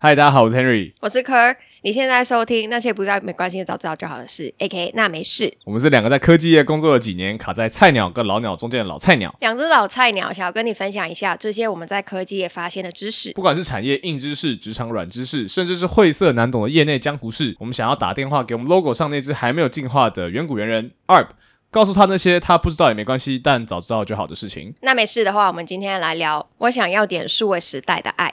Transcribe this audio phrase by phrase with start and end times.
[0.00, 1.56] 嗨，大家好，我是 Henry，我是 Ker。
[1.82, 4.92] 你现在收听那些不知道没关系的早知道就好的事，A.K.
[4.94, 5.52] 那没事。
[5.64, 9.34] 我们是两个在科技业工作了几年，卡在菜鸟跟老鸟中间的老菜鸟。
[9.40, 21.30] 两只老菜鸟想要跟你分享一下这些我们在科技业发现的知识，不管是产业硬知识、职场软知识，甚至是晦涩难懂的业内江湖事，我们想要打电话给我们 logo 上那只还没有进化的远古猿人 Arp，
[21.72, 24.72] 告诉他那些他不知道也没关系，但早知道就好的事情。
[24.82, 28.32] 那没事的话，我们今天来聊，我想要点数位时代的爱。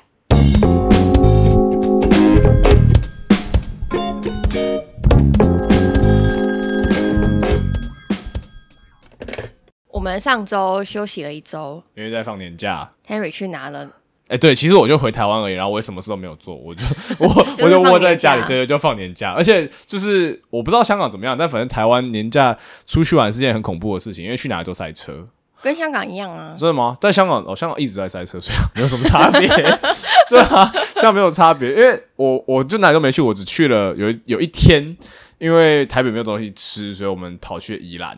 [9.95, 12.91] 我们上周休息了一周因为在放年假。
[13.07, 13.89] ，Henry 去拿了，
[14.27, 16.83] 哎、对，其实我就回台湾而已，然后我也什么事都没有做，我就
[17.17, 19.31] 我就我就窝在家里，对对，就放年假。
[19.31, 25.25] 而且就是我不知道香港怎么样，但反正台湾年假出去玩是件很恐怖的事情，因为去哪里都塞车。
[25.61, 26.57] 跟香港一样啊。
[26.59, 26.97] 真的吗？
[26.99, 29.47] 在香港哦，香港一直在塞车，所以没有什么差别。
[30.29, 34.97] 对啊，这样没有差别，因为我我就哪里都没去，我只去了有一有一天，
[35.37, 38.17] 因为台北没有东西吃，所以我们跑去宜兰，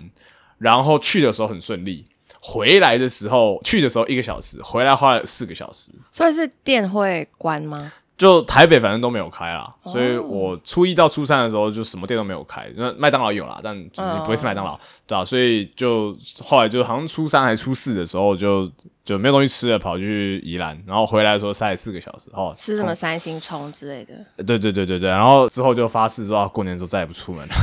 [0.57, 2.05] 然后去的时候很顺利，
[2.39, 5.91] 回来的时候去的时候一个小时，回来花了四个小时。
[6.11, 7.91] 所以是店会关吗？
[8.17, 12.67] 就台北反正都没有开啦，哦所以我初一到初三的时候就什么店都没有开。
[12.75, 18.67] 那麦当劳有啦，但就你不会吃麦当劳，对啊，所以就后来就好像初三还初四的时候就
[19.05, 22.31] 就没有东西吃了，跑去宜兰，然后回来的时候塞了四个小时。
[22.33, 24.15] 哦，吃什么三星葱之类的？
[24.43, 27.53] 对对对对对，然后之后就发誓说啊过年之后再也不出门了。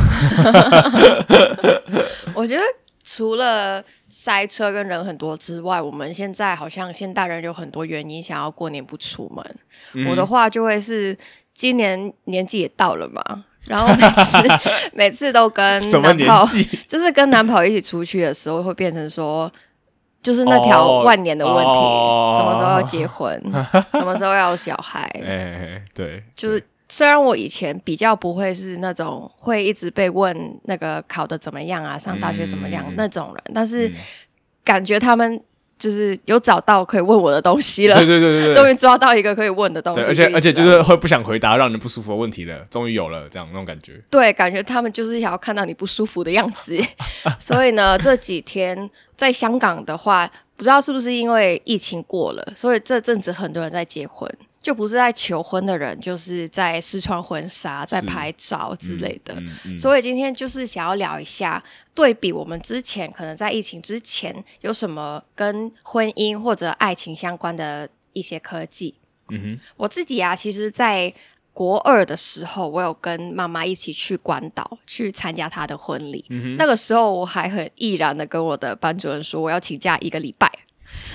[2.33, 2.63] 我觉得
[3.05, 9.57] 除了塞车跟人很多之外，我们现在好像现代人有很多原因想要过年不出门。
[9.93, 11.17] 嗯我的话就会是
[11.53, 13.23] 今年年纪也到了嘛，
[13.69, 14.39] 然后每次
[14.95, 16.65] 每次都跟男朋友，纪？
[16.89, 19.53] 就是跟男朋友一起出去的时候，会变成说。
[20.23, 23.39] 就是那条哦万年的问题，哦什么时候要结婚，
[23.93, 30.33] 什么时候要有小孩，哎、对，就是虽然我以前比较不会是那种会一直被问
[30.67, 33.95] 那个考的怎么样啊，上大学什么样、嗯那种人，但是嗯
[34.63, 35.43] 感觉他们
[35.77, 38.55] 就是有找到可以问我的东西了对，对对。
[38.55, 44.01] 终于抓到一个可以问的东西而且而且就是会不想回答让人不舒服的问题了，终于有了这样那种感觉。
[44.09, 46.81] 对，感觉他们就是想要看到你不舒服的样子。
[47.41, 54.31] 所以呢，这几天在香港的话，不知道是不是因为疫情过了，所以这阵子很多人在结婚，
[54.63, 59.35] 就不是在求婚的人，就是在试穿婚纱、在拍照之类的。
[59.35, 68.95] 嗯嗯，所以今天就是想要聊一下，对比我们之前可能在疫情之前有什么跟婚姻或者爱情相关的一些科技。
[69.31, 71.13] 嗯哼，我自己啊，其实，在
[71.55, 76.27] 国二的时候，我有跟妈妈一起去关岛去参加她的婚礼。
[76.59, 80.51] 那个时候我还很毅然的跟我的班主任说，我要请假一个礼拜。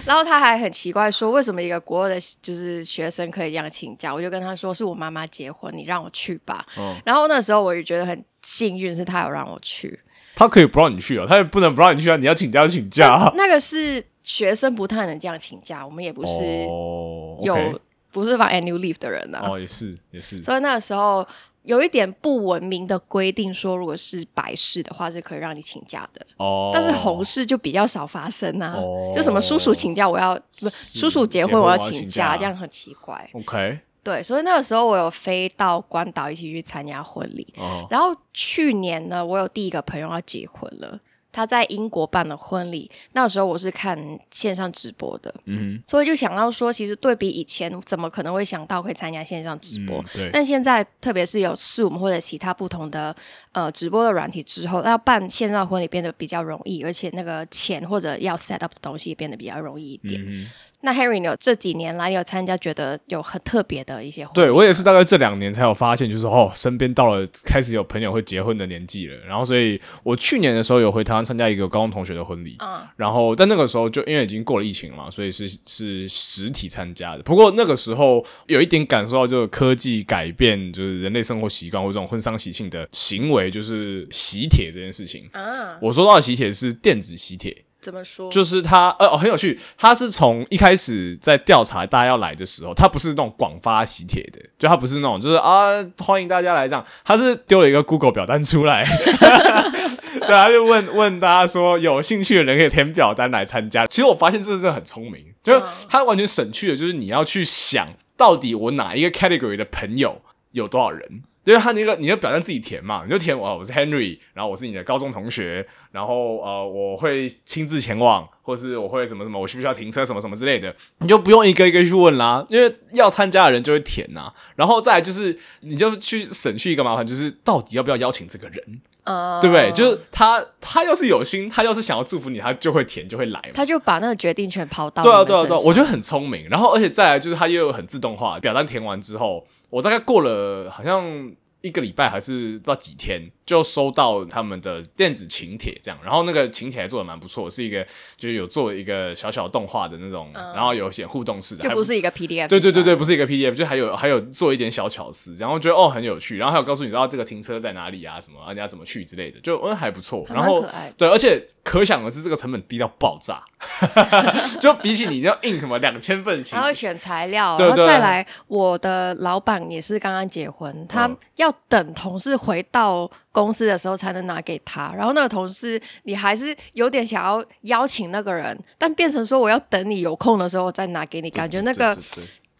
[0.05, 4.13] 然后他还很奇怪说，为什么一个国二的，就是学生可以这样请假？
[4.13, 6.65] 我就跟他说，是我妈妈结婚，你让我去吧。
[6.77, 9.99] 哦然后那时候我也觉得很幸运，是他有让我去。
[10.35, 12.15] 他可以不让你去啊，他也不能不让你去啊！
[12.15, 13.33] 你要请假就请假啊。
[13.35, 17.81] 那个是学生不太能这样请假，我们也不是哦有、
[18.11, 19.49] 不是放 annual leave 的人啊。
[19.49, 21.27] 哦，也是也是，所以那个时候
[21.63, 28.73] 有一点不文明的规定，说如果是白事的话是可以让你请假的，哦，但是红事就比较少发生啊。
[28.75, 33.29] 哦就什么叔叔请假，我要不是叔叔结婚我要请请假，假这样很奇怪。
[33.33, 40.97] OK 对，所以那个时候我有飞到关岛一起去参加婚礼，哦，然后去年呢，我有第一个朋友要结婚了。
[41.31, 43.97] 他在英国办的婚礼，那时候我是看
[44.31, 49.97] 线上直播的，嗯所以就想到说，其实对比以前，怎么可能会想到会参加线上直，播？
[49.99, 53.15] 嗯对，但现在，特别是有 Zoom 或者其他不同的
[53.51, 60.47] 呃直播的软体之后，要办线上婚礼变得比较容易，而且那个钱或者要 set up 的东西也变得比较容易一点。
[60.81, 64.35] 那 Harry，你有这几年来有参加觉得有很特别的一些婚礼？
[64.35, 69.17] 对我也是大概这两年才有发现，就是哦，身边到了开始有朋友会结婚的年纪了。
[69.27, 77.23] 然后，所以我去年的时候有回台湾参加一个高中同学的婚礼，嗯，然后但那个时候就因为已经过了疫情嘛，所以是是实体参加的。
[77.23, 85.29] 不过那个时候有一点感受到这个科技改变，就是人类生活习惯或这种婚丧喜庆的行为，就是喜帖这件事情。
[85.33, 88.29] 啊，我说到的喜帖是电子喜帖，怎么说？
[88.29, 95.67] 就是他呃、哦、很有趣，他是从一开始在调查大家要来的时候，他不是那种广发喜帖的，就他不是那种就是啊
[95.99, 98.83] 欢迎大家来这样，他是丢了一个 Google 表单出来，
[100.19, 103.85] 对，他就问问大家说有兴趣的人可以填表单来参加。
[103.85, 107.87] 其实我发现这真的很聪明，就是他完全省去了就是你要去想
[108.17, 110.21] 到底我哪一个 category 的朋友
[110.51, 111.23] 有多少人。
[111.49, 128.81] 因为他那个你就表现自己填嘛，你就填我我是 Henry，然后我是你的高中同学，然后呃我会亲自前往，或是我会什么什么，我需不需要停车什么什么之类的，你就不用一个一个去问啦，因为要参加的人就会填呐，然后再来就是你就去省去一个麻烦，就是到底要不要邀请这个人。
[129.05, 129.71] 呃，对不对？
[129.71, 133.49] 就是他，他要是有心，他要是想要祝福你，他就会填，就会来嘛。
[133.55, 136.47] 他就把那个决定权抛到对啊，对啊，对啊，我觉得得很聪明。
[136.47, 141.31] 然后，而且再来就是，他又有很自动化，表单填完之后，我大概过了好像
[141.61, 143.31] 一个礼拜还是不知道几天。
[143.49, 147.83] 就收到他们的电子请帖，这样，然后那个请帖还做的蛮不错，是一个
[148.15, 160.63] 就是有做一个小小动画的那种，然后有写互动式的，就不是一个 PDF，对对对对，不是一个 PDF，就还有还有做一点小巧思，然后觉得哦很有趣，然后还有告诉你知道这个停车在哪里啊，什么啊你要怎么去之类的，就嗯还不错，然后
[160.95, 163.43] 对，而且可想而知这个成本低到爆炸，
[164.59, 173.09] 就比起你要印什么两千份，然后选材料，然后再来，我的老板也是刚刚结婚，他要等同事回到。
[173.31, 181.95] 公司的时候才能拿给他，然后那个同事你还是有点想要邀请那个人，但变成说我要等你有空的时候再拿给你，感觉那个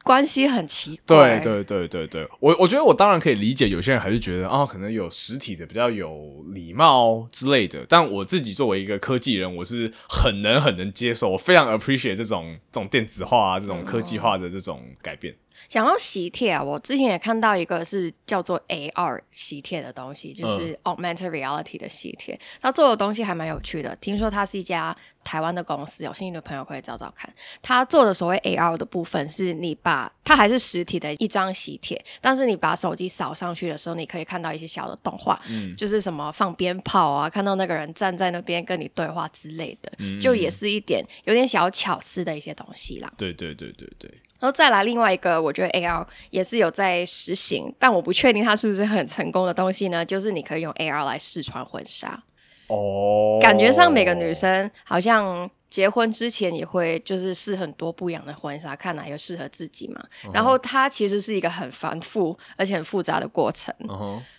[0.09, 1.37] 关系很奇怪。
[1.37, 7.85] 对对对对对，我我觉得我当然可以理解，有些人还是觉得啊，可能有实体的比较有礼貌之类的。
[7.87, 15.35] 但我自己作为一个科技人，我是很能很能接受，我非常 appreciate 这种这种电子化啊，这种科技化的这种改变。
[15.69, 22.37] 讲到喜帖啊，我之前也看到一个是叫做 AR 喜帖的东西，就是 Augmented Reality 的喜帖。
[22.59, 27.31] 他做的东西还蛮有趣的，听说他是一家台湾的公司，有兴趣的朋友可以找找看。
[27.61, 43.13] 他做的所谓 AR 的部分，是你把它还是实体的一张喜帖，但是你把手机扫上去的时候，你可以看到一些小的动画，嗯，就是什么放鞭炮啊，看到那个人站在那边跟你对话之类的，就也是一点有点小巧思的一些东西啦。
[43.15, 44.11] 对对对对对。
[44.39, 50.05] 然后再来另外一个，我觉得 A R 也是有在实行，但我不确定它是不是很成功的东西呢？
[50.05, 52.23] 就是你可以用 A R 来试穿婚纱。
[52.67, 59.99] 哦，感觉上每个女生好像结婚之前也会就是试很多不一样的婚纱，看哪个适合自己嘛。
[60.31, 63.73] 然后它其实是一个很繁复而且很复杂的过程，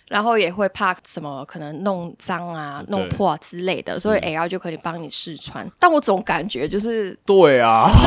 [0.07, 5.69] 然后也会怕什么可能弄脏啊、弄破啊之类的，所以 A R 就可以帮你试穿。
[5.77, 7.89] 但我总感觉就是对啊。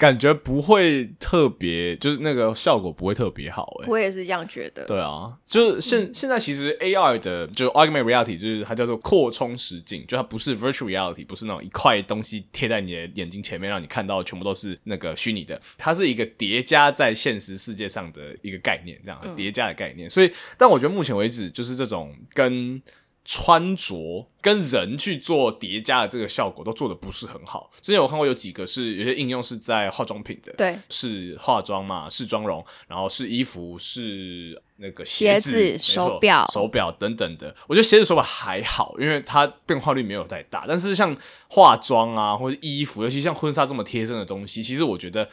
[0.00, 3.86] 感觉不会特别，就是那个效果不会特别好哎。
[3.86, 4.86] 我也是这样觉得。
[4.86, 20.08] 对啊，就是现现在其实 A R 的就 Augmented Reality 就是它叫做扩充实境，就它不是 Virtual Reality，不是那种一块东西贴在你的眼睛前面让你看到全部都是那个虚拟的，它是一个叠加在现实世界上的一个概念，这样叠加的概念。
[20.08, 22.80] 所以，但我觉得目前为止就是这种跟。
[23.22, 27.70] 穿着跟人去做叠加的这个效果都做的不是很好。
[27.80, 37.54] 之前我看过有几个是有些应用是在化妆品的，对，是化妆嘛，是妆容，然后是衣服，是那个鞋子、手表、手表等等的。
[37.66, 40.64] 我觉得鞋子、手表还好，因为它变化率没有太大。
[40.66, 41.16] 但是像
[41.48, 45.28] 化妆啊，或者衣服，尤其像婚纱这么贴身的东西，其实我觉得。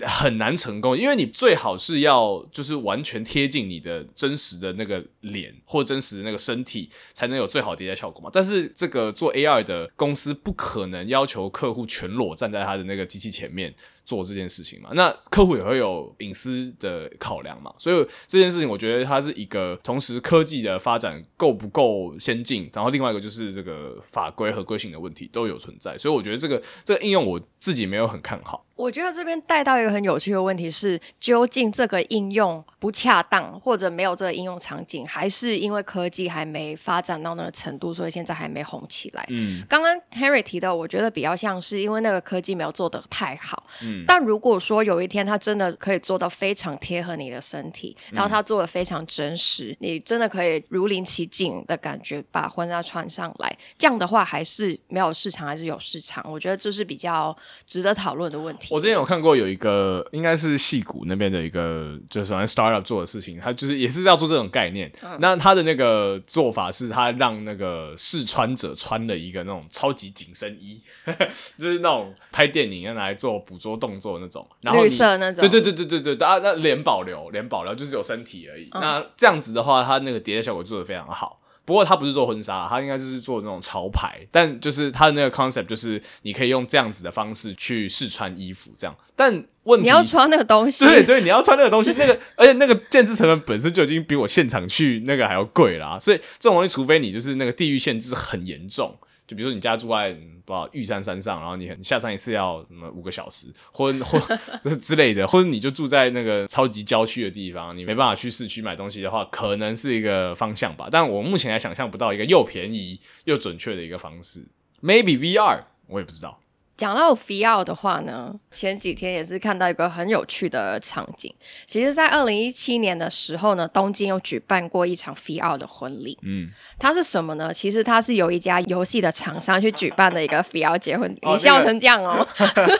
[0.00, 8.30] 很难成功，因为你最好是要就是完全贴近你的真实的那个脸或真实的那个身体，才能有最好叠加效果嘛。
[8.32, 13.74] 但是这个做 AI 的公司不可能要求客户全裸站在他的那个机器前面。
[14.04, 28.64] 做这件事情嘛，那客户也会有隐私的考量嘛，所以这件事情我觉得它是一个同时科技的发展够不够先进，然后另外一个就是这个法规合规性的问题都有存在，所以我觉得这个这个应用我自己没有很看好。
[28.76, 39.24] 我觉得这边带到一个很有趣的问题是，究竟这个应用不恰当，或者没有这个应用场景，还是因为科技还没发展到那个程度，所以现在还没红起来？
[39.30, 43.64] 嗯，刚刚 Henry 提到，我觉得比较像是因为那个科技没有做得太好。
[44.06, 56.24] 但如果说有一天他真的可以做到非常贴合你的身体，然后他做的非常真实，你真的可以如临其境的感觉把婚纱穿上来，这样的话还是没有市场还是有市场？
[56.30, 57.36] 我觉得这是比较
[57.66, 58.74] 值得讨论的问题。
[58.74, 64.90] 我之前有看过有一个应该是戏谷那边的一个就是 startup 做的事情，他就是也是要做这种概念。
[65.18, 70.80] 那他的那个做法是他让那个试穿者穿了一个那种超级紧身衣，
[71.58, 74.46] 就是那种拍电影要拿来做捕捉动作那种。
[74.62, 78.68] 绿色那种，对对对对对对，啊那脸保留，脸保留就是有身体而已。
[78.72, 81.40] 那这样子的话，它那个叠加效果做的非常好。
[81.66, 84.20] 不过它不是做婚纱，它应该就是做那种潮牌。
[84.30, 88.94] 但就是它的那个 concept 就是你可以用这样子的方式去试穿衣服，这样。
[89.16, 95.98] 但问题你要穿那个东西， 对对，你要穿那个东西，那个而且那个建制成本本身就已经比我现场去那个还要贵啦。
[95.98, 98.94] 所以这种东西，除非你就是那个地域限制很严重。
[99.26, 104.20] 就比如说你家住在嗯不知道玉山山上，然后你很你下山一次要什么五个小时，或或
[104.60, 110.88] 这之类的，或者你就住在那个超级郊区的地方，你没办法去市区买东西的话，可能是一个方向吧。
[110.90, 114.44] 但我目前还想象不到一个又便宜又准确的一个方式。
[114.82, 116.38] Maybe VR，我也不知道。
[116.76, 121.32] 讲到 VR 的话呢，前几天也是看到一个很有趣的场景。
[121.66, 126.18] 其实，在二零一七年的时候呢，东京有举办过一场 VR 的婚礼。
[126.22, 127.52] 嗯，它是什么呢？
[127.54, 131.08] 其实它是由一家游戏的厂商去举办的一个 VR 结婚。
[131.22, 132.26] 哦你笑成这样哦，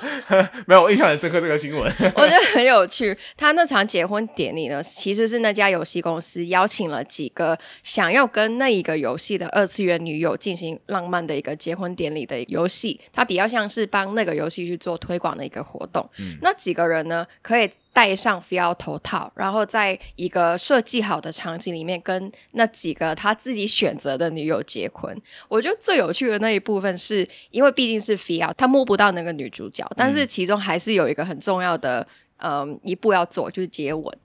[0.66, 1.84] 没有，我印象很深刻这个新闻。
[2.16, 3.16] 我觉得很有趣。
[3.36, 13.00] 他那场结婚典礼呢，其实是那家游戏公司邀请了几个想要跟那一个游戏的二次元女友进行浪漫的一个结婚典礼的游戏。
[13.12, 16.08] 它比较像是帮那个游戏去做推广的一个活动。
[16.40, 25.16] 那几个人呢，可以戴上 VR 头套，然后在一个设计好的场景里面，跟那几个他自己选择的女友结婚。
[25.48, 32.06] 我觉得最有趣的那一部分是，因为毕竟是 VR，他摸不到那个女主角，但是其中还是有一个很重要的，
[32.38, 34.18] 嗯，一步要做，就是接吻。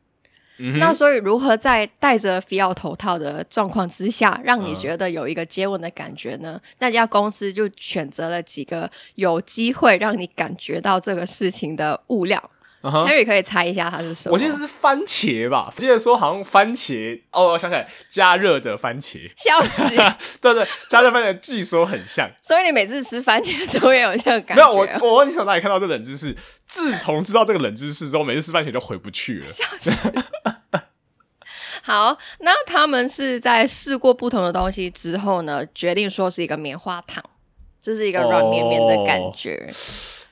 [0.78, 6.60] 那所以，如何在戴着 VR 头套的状况之下，让你觉得有一个接吻的感觉呢？
[6.80, 12.42] 那家公司就选择了几个有机会让你感觉到这个事情的物料。
[12.82, 14.34] 嗯哼 Harry 可以猜一下它是什么？
[14.34, 19.84] 我记得是番茄吧，我记得说好像番茄哦，我想起来加热的番茄，笑死！
[20.40, 22.30] 对对，加热番茄据说很像。
[22.42, 24.94] 所以你每次吃番茄的时候 也有这个感觉没觉？
[24.96, 26.34] 有，我我忘记从哪里看到这冷知识。
[26.66, 30.49] 自从知道这个冷知识之后，每次吃番茄就回不去了。
[31.90, 37.24] 好，那他们是在试过不同的东西之后呢，决定说是一个棉花糖，
[37.82, 39.68] 就是一个软绵绵的感觉。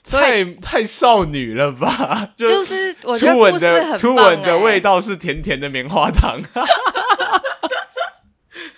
[0.03, 2.29] 所以太太少女了吧？
[2.37, 6.39] 就就是我觉得初吻的初吻的味道是甜甜的棉花糖。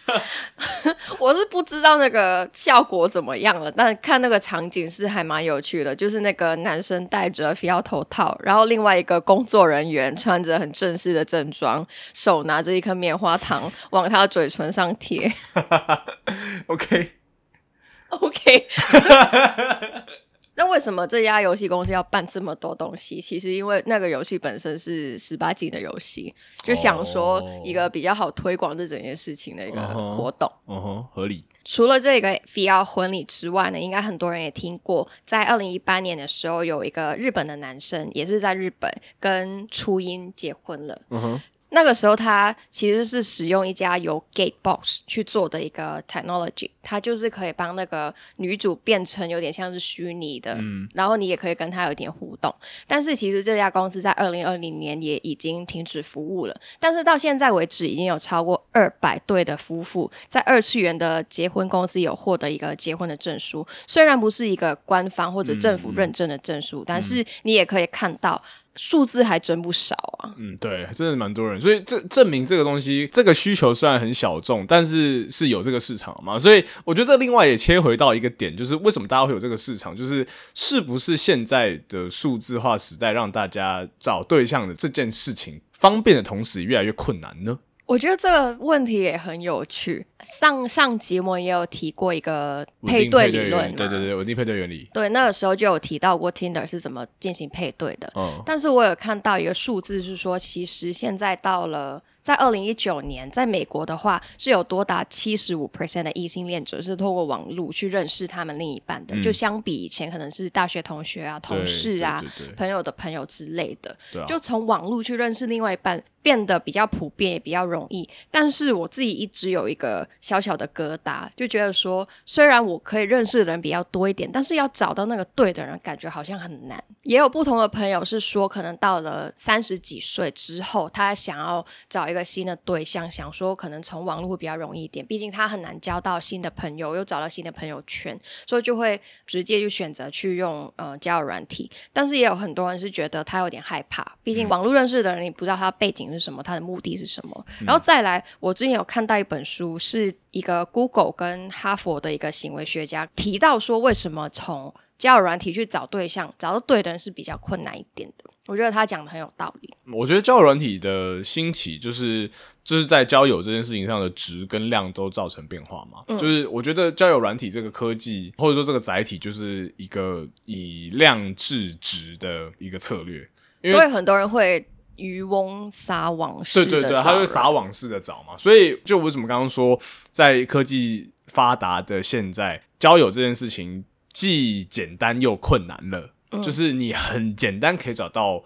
[1.19, 15.31] 我是不知道那个效果怎么样了，但看那个场景是还蛮有趣的，就是那个男生戴着 VR 头套，然后另外一个工作人员穿着很正式的正装，手拿着一颗棉花糖往他的嘴唇上贴。
[16.67, 18.67] OK，OK。
[20.59, 23.21] 那为什么这家游戏公司要办这么多东西？
[23.21, 30.51] 其实因为那个游戏本身是十八禁的游戏，就想说一个比较好推广这整件事情的一个活动。
[30.67, 31.45] 嗯哼，合理。
[31.63, 41.01] 除了这个 VR 婚礼之外呢，应该很多人也听过，在二零一八年的时候，有一个日本的男生也是在日本跟初音结婚了。
[41.09, 50.57] 嗯哼，那个时候，他其实是使用一家由 Gatebox 去做的一个 technology，它就是可以帮那个女主变成有点像是虚拟的，
[50.93, 52.53] 然后你也可以跟她有点互动。
[52.87, 68.41] 但是其实这家公司在二零二零年也已经停止服务了，但是到现在为止，已经有超过二百对的夫妇在二次元的结婚公司有获得一个结婚的证书，虽然不是一个官方或者政府认证的证书，但是你也可以看到。
[68.81, 70.33] 数字还真不少啊！
[70.37, 76.39] 嗯，对，真的蛮多人，所以这证明这个东西，这个需求虽然很小众，但是是有这个市场嘛。
[76.39, 87.59] 所以我觉得这另外也切回到一个点，就是为什么大家会有这个市场，就是是不是现在的数字化时代让大家找对象的这件事情方便的同时越来越困难呢？
[87.89, 90.05] 我觉得这个问题也很有趣。
[90.23, 94.87] 上上集我们也有提过一个配对理原论嘛，对对对，稳定配对原理。
[94.93, 98.11] 对，那个时候就有提到过 Tinder 是怎么进行配对的。
[98.15, 118.07] 嗯，但是我有看到一个数字是说，其实现在到了在二零一九年，在美国的话是有多达七十五 percent 的异性恋者是透过网络去认识他们另一半的，嗯就相比以前可能是大学同学啊、同事啊、对对对朋友的朋友之类的，啊就从网络去认识另外一半变得比较普遍，也比较容易。
[118.29, 126.83] 但是我自己一直有一个小小的疙瘩，就觉得说，虽然我可以认识的人比较多一点，但是要找到那个对的人，感觉好像很难。
[127.03, 141.71] 也有不同的朋友是说，可能到了三十几岁之后，他想要找一个新的对象，想说可能从网络会比较容易一点，毕竟他很难交到新的朋友，又找到新的朋友圈，所以就会直接就选择去用呃交友软体。
[141.93, 147.45] 但是也有很多人是觉得他有点害怕，毕竟网络认识的人，你不知道他背景是什么，他的目的是什么。
[147.65, 158.25] 然后再来，我最近有看到一本书，是一个 Google 跟哈佛的一个行为学家提到说，为什么从交友软体去找对象，找到对的人是比较困难一点的。
[158.47, 159.71] 我觉得他讲的很有道理。
[159.93, 162.27] 我觉得交友软体的兴起，就是
[162.63, 166.03] 就是在交友这件事情上的值跟量都造成变化嘛。
[166.17, 173.29] 就是我觉得交友软体这个科技，或者说这个载体，就是一个以量制值的一个策略。
[173.63, 174.65] 所以很多人会
[174.99, 178.37] 渔翁撒网式的对对对，他就撒网式的找嘛。
[178.37, 179.79] 所以就为什么刚刚说，
[180.11, 186.13] 在科技发达的现在，交友这件事情既简单又困难了。
[186.31, 188.43] 嗯就是你很简单可以找到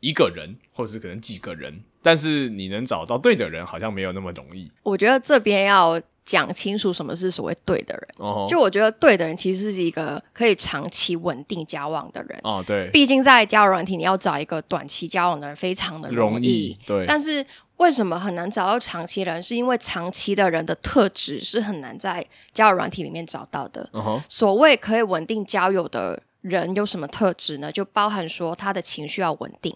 [0.00, 4.68] 一个人，或是可能几个人，但是你能找到对的人，好像没有那么容易。
[4.82, 8.08] 我觉得这边要讲清楚什么是所谓对的人。
[8.18, 12.38] 哦，就我觉得对的人其实是一个可以长期稳定交往的人。
[12.42, 17.44] 哦，对，毕竟在交友软体，你要找一个短期交往的人非常的容易易，对，但是
[17.76, 19.42] 为什么很难找到长期的人？
[19.42, 23.88] 是因为长期的人的特质是很难在交友软体里面找到的。
[24.28, 27.72] 所谓可以稳定交友的人有什么特质呢？
[27.72, 29.74] 就包含说他的情绪要稳定，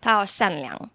[0.00, 0.90] 他要善良，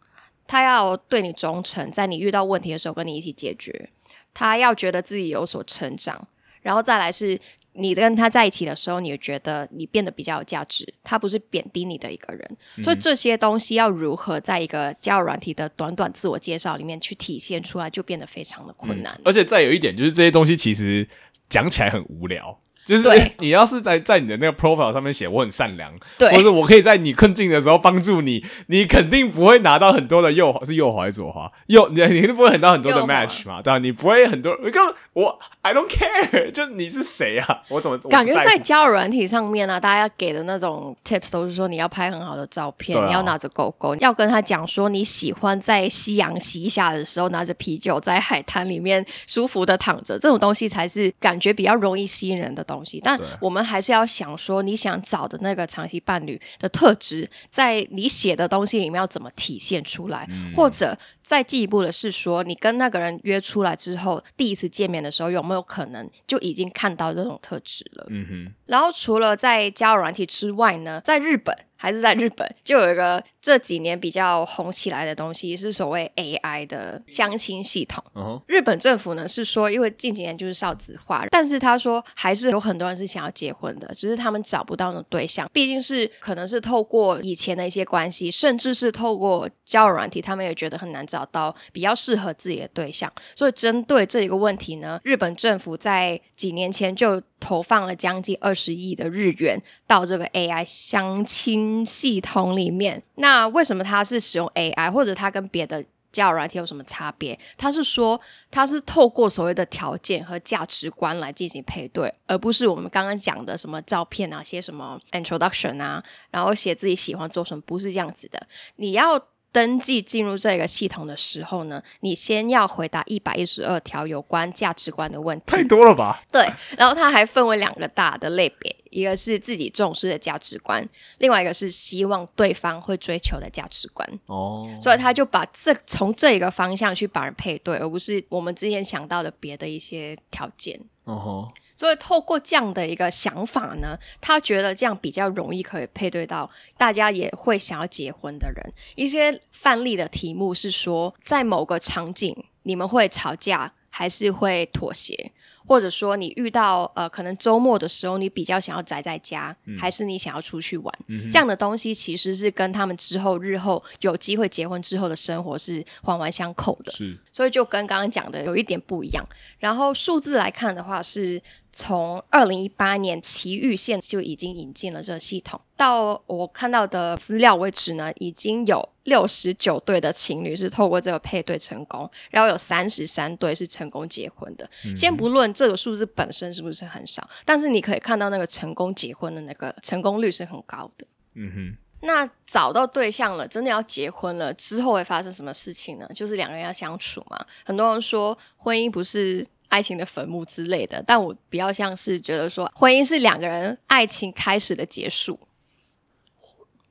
[0.46, 3.90] 他要对你忠诚，在你遇到问题的时候跟你一起解决，
[4.34, 6.28] 他要觉得自己有所成长，
[6.62, 7.40] 然后再来是。
[7.74, 19.18] 你跟他在一起的时候，你也觉得你变得比较有价值，他不是贬低你的一个人，所以这些东西要如何在一个交友软体的短短自我介绍里面去体现出来，就变得非常的困难。
[19.24, 21.08] 而且再有一点就是这些东西其实
[21.48, 22.60] 讲起来很无聊。
[22.86, 23.08] 就是
[23.40, 31.52] 你要是在在你的那个 profile 上面写我很善良，对或者我可以在你困境的时候帮助你，你肯定不会拿到很多的右，是右滑还是左滑？
[31.68, 37.62] 右你你肯定不会很到很多的 match 嘛，对吧、你不会很多，根本我 I don't care， 就你是谁啊？
[37.70, 52.81] 我怎么感觉在交友软体上面呢、大家给的那种 tips 都是说你要拍很好的照片，啊你要拿着狗狗，要跟他讲说你喜欢在夕阳西下的时候拿着啤酒在海滩里面舒服的躺着，这种东西才是感觉比较容易吸引人的东西。
[53.04, 60.54] 但我们还是要想说，你想找的那个长期伴侣的特质，在你写的东西里面要怎么体现出来，嗯。
[60.56, 68.06] 或者再进一步的是说，你跟那个人约出来之后，第一次见面的时候有没有可能就已经看到这种特质了？
[68.10, 78.04] 嗯哼，然后除了在交友软体之外呢，在日本还是在日本，就有一个这几年比较红起来的东西，是所谓 AI 的相亲系统。
[78.46, 93.12] 日本政府呢是说，因为近几年就是少子化，但是他说还是有很多人是想要结婚的，只是他们找不到那种对象，毕竟是可能是透过以前的一些关系，甚至是透过交友软体，他们也觉得很难找到比较适合自己的对象。
[93.36, 103.02] 所以针对这一个问题呢，日本政府在几年前就投放了将近二十亿的日元到这个 AI 相亲系统里面。
[103.16, 107.38] 那为什么它是使用 AI，或者它跟别的交友软体有什么差别？
[107.58, 118.46] 它是说，它是透过所谓的条件和价值观来进行配对，而不是我们刚刚讲的什么照片啊、写什么 introduction 啊，然后写自己喜欢做什么，不是这样子的。
[118.76, 119.18] 你要
[119.52, 125.44] 登记进入这个系统的时候呢，你先要回答一百一十二条有关价值观的问题。
[125.48, 126.22] 太多了吧？
[126.32, 130.88] 对，然后它还分为两个大的类别，一个是自己重视的价值观，
[131.18, 134.08] 另外一个是希望对方会追求的价值观。
[134.28, 140.80] 哦，所以他就把这从这一个方向去把人配对，而不是我们之前想到的别的一些条件。
[141.04, 148.64] 哦吼，所以透过这样的一个想法呢，他觉得这样比较容易可以配对到大家也会想要结婚的人。
[148.94, 155.32] 一些范例的题目是说，在某个场景你们会吵架，还是会妥协？
[155.68, 160.94] 或者说你遇到呃，可能周末的时候，你比较想要宅在家，还是你想要出去玩？
[161.32, 166.92] 这样的东西其实是跟他们之后日后有机会结婚之后的生活是环环相扣的。
[166.92, 169.26] 是所以就跟刚刚讲的有一点不一样。
[169.60, 171.42] 然后数字来看的话，是
[171.74, 184.70] 从二零一八年奇遇县就已经引进了这个系统，到我看到的资料为止呢，已经有六十九对的情侣是透过这个配对成功，然后有三十三对是成功结婚的。
[184.96, 191.08] 先不论这个数字本身是不是很少，但是你可以看到那个成功结婚的那个成功率是很高的。
[191.36, 196.06] 嗯哼，那找到对象了，真的要结婚了之后会发生什么事情呢？
[196.14, 197.46] 就是两个人要相处嘛。
[197.64, 205.40] 很多人说婚姻不是爱情的坟墓之类的，但我比较像是觉得说婚姻是两个人爱情开始的结束，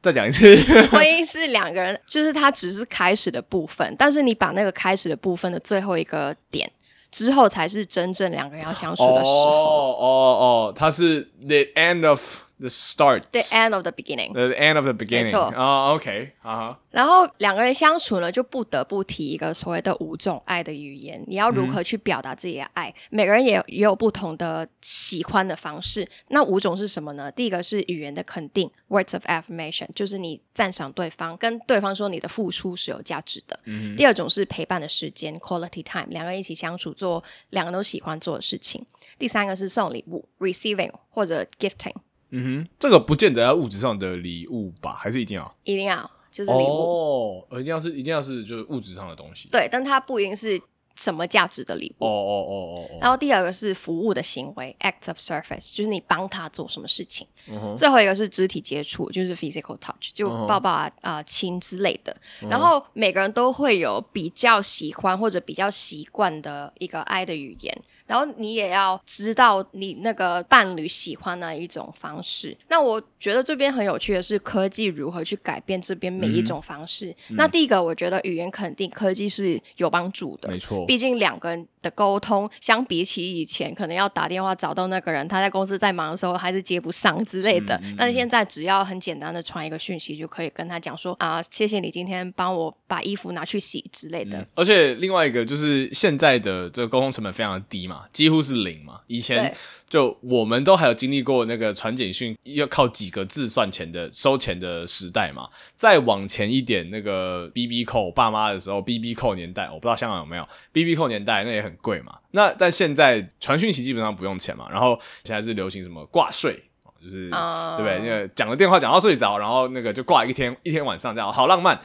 [0.02, 0.56] 再讲一次，
[0.90, 6.70] 婚姻是两个人，就是它只是开始的部分，但是你把那个开始的部分的最后一个点
[7.10, 9.50] 之后，才是真正两个人要相处的时候。
[9.50, 13.22] 哦哦哦，它是 the end of the start。
[13.32, 14.32] The end of the beginning。
[14.32, 15.24] The end of the beginning。
[15.24, 22.94] 没错哦，OK，啊哈，然后两个人相处呢，就不得不提一个所谓的五种爱的语言，你要如何去表达自己的爱？
[23.10, 26.08] 每个人也也有不同的喜欢的方式。
[26.28, 27.30] 那五种是什么呢？
[27.32, 33.58] 第一个是语言的肯定 （words of affirmation），就是你赞赏对方，跟对方说你的付出是有价值的。
[33.96, 38.84] 第二种是陪伴的时间 （quality time），两个人一起相处，做两个人都喜欢做的事情。
[39.18, 41.94] 第三个是送礼物 （receiving） 或者 gifting，
[42.30, 45.54] 嗯哼，这个不见得要物质上的礼物吧，还是一定要？
[45.64, 46.10] 一定要。
[46.30, 46.60] 就是礼物。
[46.60, 49.48] 哦，呃一定要是一定要是就是物质上的东西。
[49.50, 50.60] 对，但它不一定是
[50.94, 52.04] 什么价值的礼物。
[52.04, 52.98] 哦哦哦哦哦。
[53.00, 57.26] 然后第二个是服务的行为 （act of service），就是你帮他做什么事情。
[57.48, 62.16] 嗯哼最后一个是肢体接触，就是 physical touch，就嗯哼抱抱啊、啊亲之类的。
[62.48, 67.82] 然后每个人都会有比较喜欢或者比较习惯的一个爱的语言。
[68.10, 72.56] 然后你也要知道你那个伴侣喜欢哪一种方式。
[72.68, 77.14] 那我觉得这边很有趣的是科技如何去改变这边每一种方式。
[77.28, 80.84] 那第一个，我觉得语言肯定科技是有帮助的，没错。
[80.86, 87.80] 毕竟两个人的沟通，相比起以前可能要打电话找到那个人，他在公司在忙的时候还是接不上之类的。
[87.96, 94.44] 但是现在只要很简单的传一个讯息，就可以跟他讲说啊，谢谢你今天帮我把衣服拿去洗之类的。
[94.56, 99.00] 而且另外一个就是现在的这个沟通成本非常的低嘛，几乎是零嘛。
[99.06, 99.54] 以前
[99.88, 105.48] 就我们都还有经历过那个传简讯要靠几个字算钱的收钱的时代嘛。
[105.76, 112.18] 再往前一点，那个 B B 扣爸妈的时候，B B 扣年代，我不知道香港有没有 B B 扣年代，那也很贵嘛。
[112.30, 116.62] 那但现在传讯息基本上不用钱嘛，然后现在是流行什么挂税。
[117.02, 117.98] 就是、啊对不对？
[118.06, 121.80] 那个讲了电话讲到睡着，然后那个就挂一天一天晚上这样，好浪漫。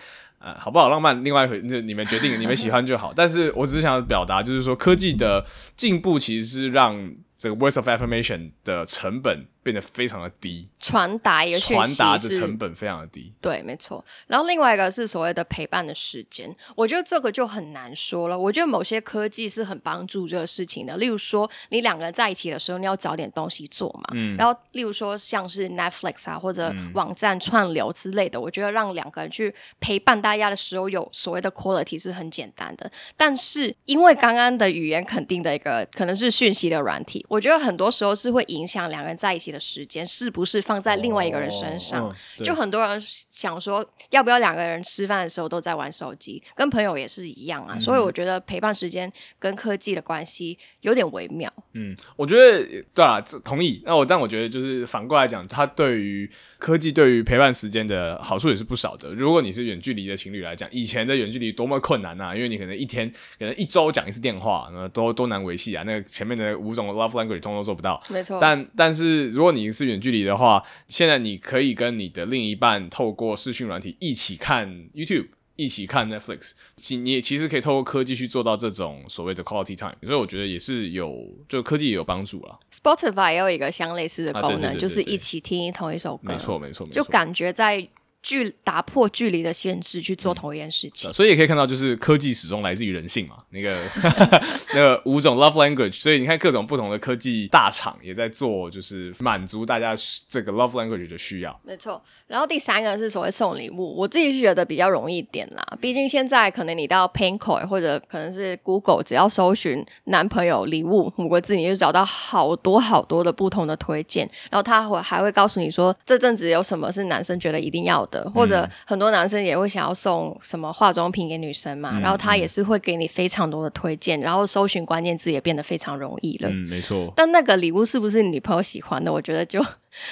[0.46, 1.24] 呃，好不好浪漫？
[1.24, 3.12] 另外一回，那你们决定，你们喜欢就好。
[3.16, 5.44] 但是我只是想表达，就是说科技的
[5.76, 13.34] 进步其实是让这个 words of affirmation 的成本变得非常的低，传达一个传达的成本非常的低。
[13.42, 14.06] 对，没错。
[14.28, 18.38] 然后另外一个是所谓的陪伴的时间，我觉得这个就很难说了。
[18.38, 24.04] 我觉得某些科技是很帮助这个事情的，例如说你两个人在一起的时候，你要找点东西做嘛。
[24.12, 32.92] 嗯然后例如说像是 Netflix 啊或者网站串流之类的，我觉得让两个人去陪伴大家的时候有所谓的 quality 是很简单的。
[33.18, 42.06] 但是因为刚刚的语言肯定的一个可能是讯息的软体，我觉得很多时候是会影响两个人在一起的时间是不是放在另外一个人身上。
[42.08, 47.80] 哦嗯就很多人想说，要不要两个人吃饭的时候都在玩手机，跟朋友也是一样啊。
[47.80, 51.52] 所以我觉得陪伴时间跟科技的关系有点微妙。
[51.74, 53.82] 嗯，我觉得对啊，同意。
[53.86, 59.14] 那我但我觉得就是反过来讲，他对于科技对于陪伴时间的好处也是不少的。
[59.14, 62.36] 如果你是远距离的情侣来讲，以前的远距离多么困难啊！
[62.36, 65.84] 因为你可能一天可能一周讲一次电话，那多多难维系啊。
[65.84, 68.02] 那个前面的五种 love language 通通做不到。
[68.10, 75.28] 没错，但但是如果你是远距离的话，现在你可以跟你的另一半透过视讯软体一起看 YouTube。
[75.56, 82.60] 一起看 Netflix，其你也其实可以透过科技去做到这种所谓的 quality time，所以我觉得也是有，就科技也有帮助啦。
[82.74, 87.04] Spotify 也有一个相类似的功能，啊对对对对就是一起听同一首歌，没错，没错，没错。
[87.04, 87.88] 就感觉在
[88.26, 91.14] 距打破距离的限制去做同一件事情。
[91.14, 93.38] 所以也可以看到，就是科技始终来自于人性嘛。
[93.52, 93.80] 那个
[94.74, 99.96] 那个五种 love language，所以你看各种不同的科技大厂也在做，就是满足大家
[100.28, 101.60] 这个 love language 的需要。
[101.64, 105.64] 没错，然后第三个是所谓送礼物，我自己是觉得比较容易一点啦。
[105.80, 114.30] 毕竟现在可能你到 Pinkoi 或者可能是 Google，只要搜寻男朋友礼物五个字，你就找到好多好多的不同的推荐。
[114.50, 126.50] 然后他会还会告诉你说，这阵子有什么是男生觉得一定要的，或者很多男生也会想要送什么化妆品给女生嘛，然后他也是会给你非常多的推荐，然后搜寻关键字也变得非常容易了。
[126.50, 127.12] 嗯，没错。
[127.16, 129.64] 但那个礼物是不是你女朋友喜欢的，我觉得就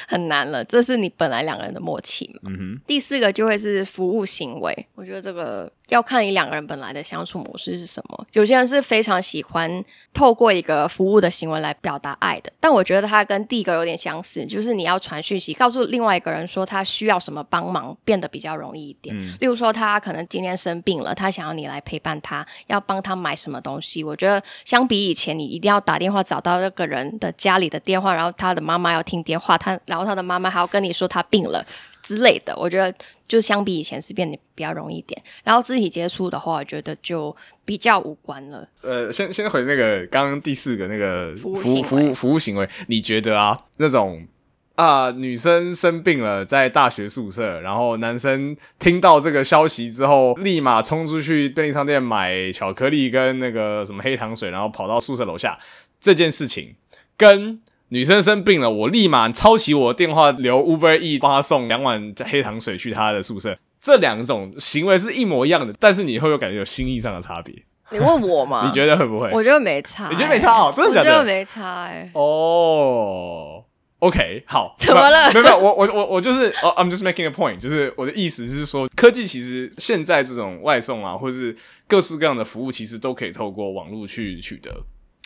[0.08, 0.64] 很难了。
[0.66, 2.52] 这是你本来两个人的默契嘛。
[2.52, 8.26] 嗯哼，第四个就会是服务行为，我觉得这个要看你两个人本来的相处模式是什么。
[8.34, 19.16] 有些人是非常喜欢透过一个服务的行为来表达爱的，但我觉得它跟第一个有点相似，就是你要传讯息告诉另外一个人说他需要什么帮忙，变得比较容易一点。
[19.40, 24.04] 例如说他可能今天生病了，他想要你来陪伴他，要帮他买什么东西。
[24.04, 31.66] 我觉得相比以前，你一定要打电话找到那个人的家里的电话，然后他的妈妈要听电话，他然后他的妈妈还要跟你说他病了。
[32.04, 32.94] 之类的，我觉得
[33.30, 35.24] 就相比以前是变得比较容易一点。
[35.42, 37.34] 然后肢体接触的话，我觉得就
[37.64, 38.68] 比较无关了。
[38.82, 44.28] 呃，先先回那个刚刚第四个那个服务服务服务行为，你觉得啊，那种
[44.76, 55.58] 啊、女生生病了，在大学宿舍，然后男生听到这个消息之后，立马冲出去便利商店买巧克力跟那个什么黑糖水，然后跑到宿舍楼下，
[56.02, 56.76] 这件事情
[57.16, 57.62] 跟。
[57.94, 63.56] 女生生病了，我立马抄起我的电话，留 Uber E 帮她送两碗黑糖水去她的宿舍。
[63.80, 67.54] 这两种行为是一模一样的，但是你会有感觉有心意上的差别？
[67.92, 68.66] 你问我吗？
[68.66, 69.30] 你觉得会不会？
[69.32, 73.64] 我觉得没差、你觉得没差哦真的假的我觉得没差哎、哦、
[74.00, 81.56] o k 好， 怎么了没有没有，我我我我就是哦、i m just making a point，就是我的意思是说，科技其实现在这种外送啊，或是
[81.88, 84.72] 各式各样的服务，其实都可以透过网络去取得。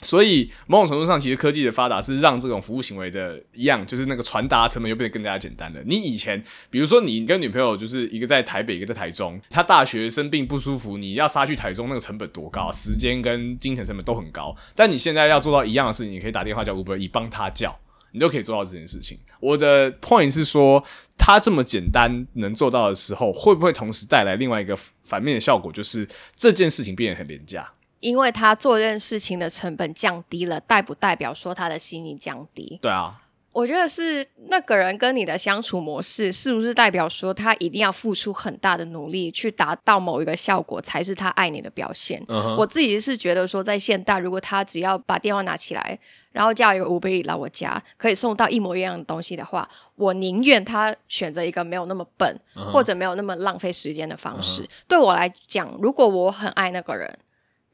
[0.03, 5.81] 所以某种程度上，其实科技的发达是让这种服务行为的一样，就是那个传达成本又变得更加简单了。
[5.85, 14.55] 你以前，比如说你跟女朋友就是一个在台北，一个在台中，她大学生病不舒服，你要杀去台中，那个成本多高，时间跟金钱成本都很高。
[14.75, 17.75] 但你现在要做到一样的事情，你可以打电话叫 Uber，以帮他叫，
[18.11, 19.17] 你都可以做到这件事情。
[19.39, 20.83] 我的 point 是说，
[21.17, 27.67] 它这么简单能做到的时候，会不会同时带来另外一个反面的效果，就是这件事情变得很廉价？
[27.99, 32.79] 因为他做这件事情的成本降低了，代不代表说他的心意降低？
[32.81, 42.23] 对啊，我觉得是那个人跟你的相处模式，是不是代表说他一定要付出很大的努力去达到某一个效果，才是他爱你的表现？
[42.57, 45.97] 我自己是觉得说，在现代，如果他只要把电话拿起来，
[46.31, 54.69] 然后叫一个五百亿来我家，可以送到一模一样的东西的话，我宁愿他选择一个没有那么笨或者没有那么浪费时间的方式。
[54.87, 57.17] 对我来讲，如果我很爱那个人。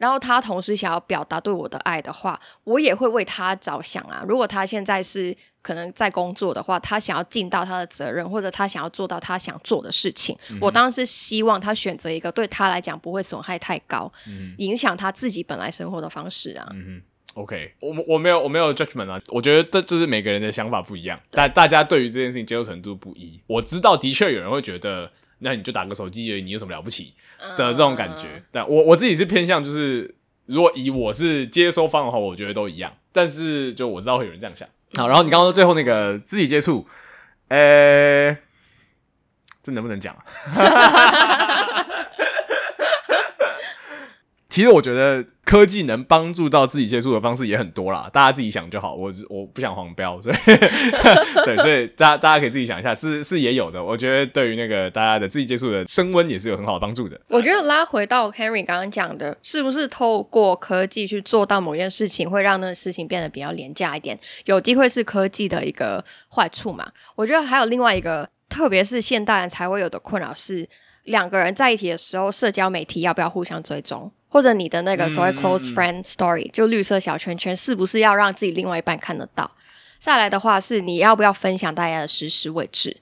[0.03, 4.21] 然后他同时想要表达对我的爱的话，我也会为他着想啊。
[4.27, 14.11] 如果他现在是可能在工作的话，他想要尽到他的责任，或者他想要做到他想做的事情，我当然是希望他选择一个对他来讲不会损害太高，
[14.57, 16.67] 影响他自己本来生活的方式啊。
[16.73, 17.01] 嗯
[17.35, 23.39] OK，我我没有我没有 judgment 啊，我觉得这就是每个人的想法不一样，但大家对于这件事情接受程度不一。
[23.47, 25.09] 我知道的确有人会觉得，
[25.43, 27.13] 那你就打个手机而已，你有什么了不起？
[27.57, 32.93] 的这种感觉，但我我自己是偏向就是，如果以我是接收方的话，我觉得都一样。
[33.11, 34.65] 但是就我知道会有人这样想。
[34.95, 36.87] 好，然后你刚刚说最后那个肢体接触，
[37.49, 38.37] 呃，
[39.61, 40.15] 这能不能讲？
[44.53, 45.25] 其实我觉得。
[45.45, 48.95] 科技能帮助到自己接触的方式也很多啦，大家自己想就好。
[48.95, 50.35] 我我不想黄标，所以
[51.45, 53.83] 对，所以大家大家可以自己想一下，是是也有的。
[53.83, 57.19] 我觉得对于那个大家的自己接触的升温也是有很好的帮助的。
[57.27, 64.17] 我觉得拉回到 Henry 刚刚讲的，是不是透过科技去做到某件事情，会让那个事情变得比较廉价一点？
[64.45, 66.89] 有机会是科技的一个坏处嘛？
[67.15, 70.65] 我觉得还有另外一个，特别是现代人才会有的困扰是，
[71.03, 74.11] 两个人在一起的时候，社交媒体要不要互相追踪？
[74.29, 79.49] 或者你的那个所谓 close friend story，就绿色小圈圈，是不是要让自己另外一半看得到？
[79.99, 82.97] 再来的话是你要不要分享大家的实时位置？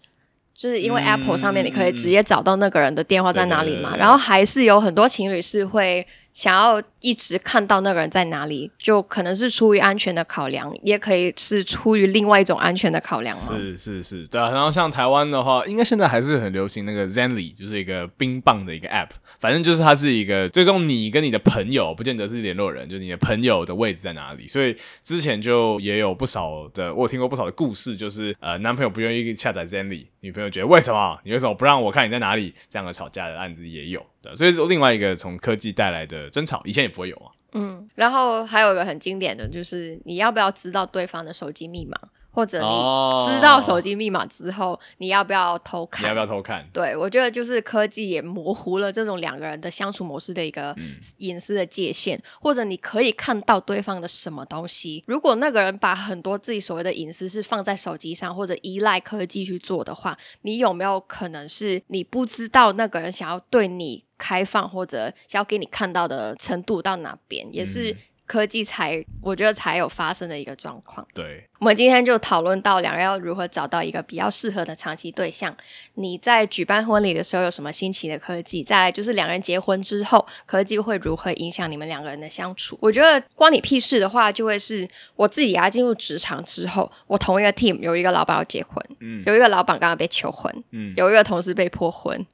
[0.54, 3.96] 就是因为 Apple 上面你可以直接找到那个人的电话在哪里嘛。
[3.96, 6.06] 然后还是有很多情侣是会。
[6.34, 13.44] 想要一直看到那个人在哪里，就可能是出于安全的考量，也可以是出于另外一种安全的考量吗？
[13.50, 14.52] 是是是，对啊。
[14.52, 19.10] 然后像台湾的话，应该现在还是很流行那个 Zenly，就是一个冰棒的一个 App。
[19.40, 24.48] 反正就是它是一个最终你跟你的朋友，不见得是联络人，就是你的朋友的位置在哪里。
[24.48, 32.54] 所以之前就也有不少的，我听过不少的故事，就是呃，男朋友不愿意下载 Zenly，女朋友觉得为什么你为什么不让我看你在哪里？
[32.70, 34.06] 这样的吵架的案子也有。
[34.22, 37.32] 对，所以另外一个从科技带来的争吵，以前也不会有啊。
[37.54, 41.98] 嗯，然后还有一个很经典的就是，你要不要知道对方的手机密码？
[42.32, 46.06] 或者你知道手机密码之后，你要不要偷看？
[46.06, 46.66] 你要不要偷看？
[46.72, 50.76] 对，我觉得就是科技也模糊了这种两个人的相处模式的一个
[51.18, 55.04] 隐私的界限，或者你可以看到对方的什么东西。
[55.08, 67.48] 如果那个人把很多自己所谓的隐私是放在手机上，或者依赖科技去做的话，你有没有可能是你不知道那个人想要对你开放，或者想要给你看到的程度到哪边？
[67.52, 67.96] 也是。
[68.32, 71.06] 科技才，我觉得才有发生的一个状况。
[71.14, 75.54] 对，我们今天就讨论到两人要如何找到一个比较适合的长期对象。
[75.96, 78.64] 你在举办婚礼的时候有什么新奇的科技？
[78.64, 82.80] 再来就是两人结婚之后，科技会如何影响你们两个人的相处？
[82.82, 92.26] 我觉得关你屁事的话，就会是我自己要进入职场之后，我同一个 team 有一个老板要结婚，嗯，有一个老板刚刚被求婚，嗯，有一个同事被破婚，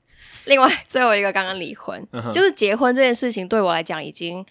[0.45, 4.45] 另外最后一个刚刚离婚，就是结婚这件事情对我来讲已经。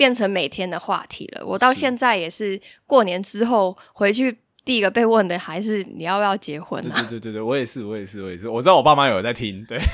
[0.00, 1.44] 变成每天的话题了。
[1.44, 4.34] 我到现在也是过年之后回去，
[4.64, 6.82] 第一个被问的还是你要不要结婚？
[6.82, 8.48] 对对对对，我也是，我也是，我也是。
[8.48, 9.78] 我知道我爸妈有在听，对。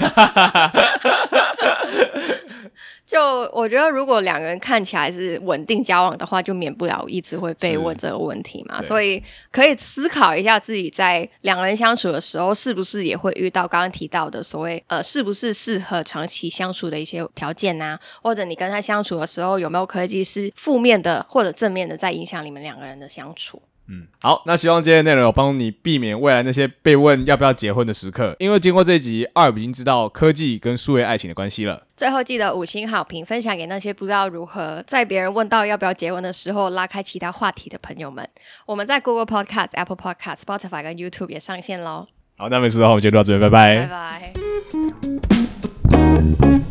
[3.04, 3.20] 就
[3.52, 8.82] 我觉得，如果两个人看起来是稳定交往的话，就免不了一直会被问这个问题嘛。
[8.82, 17.98] 所以可以思考一下，自己在两个人相处的时候，是不是也会遇到刚刚提到的所谓呃，是不是适合长期相处的一些条件呢？
[18.22, 23.62] 或者你跟他相处的时候，有没有科技是负面的或者正面的，在影响你们两个人的相处？
[23.88, 31.84] 嗯，好，那希望今天的内容有帮你避免未来那些被问要不要结婚的时刻，因为经过这一集，二已经知道科技跟数位爱情的关系了。
[31.96, 38.28] 最后记得五星好评，分享给那些不知道如何在别人问到要不要结婚的时候拉开其他话题的朋友们。
[38.66, 42.08] 我们在 Google Podcast、Apple Podcast、Spotify 跟 YouTube 也上线喽。
[42.36, 44.32] 好，那没事的话，我们就到这边，拜拜，拜
[45.90, 46.65] 拜。